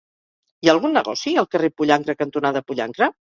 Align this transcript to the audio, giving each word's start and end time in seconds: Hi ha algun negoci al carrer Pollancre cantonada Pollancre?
Hi 0.63 0.69
ha 0.69 0.73
algun 0.73 0.95
negoci 0.99 1.33
al 1.43 1.49
carrer 1.53 1.71
Pollancre 1.81 2.17
cantonada 2.25 2.65
Pollancre? 2.71 3.11